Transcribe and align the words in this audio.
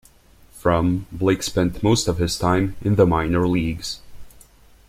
From-, 0.53 1.05
Blake 1.11 1.43
spent 1.43 1.83
most 1.83 2.07
of 2.07 2.17
his 2.17 2.35
time 2.39 2.75
in 2.81 2.95
the 2.95 3.05
minor 3.05 3.47
leagues. 3.47 3.99